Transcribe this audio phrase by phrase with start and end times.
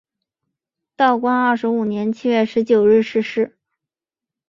[0.95, 3.55] 道光二十五年七月十九日逝世。